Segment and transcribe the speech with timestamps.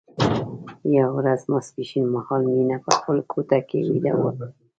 [0.95, 4.31] یوه ورځ ماسپښين مهال مينه په خپله کوټه کې ويده وه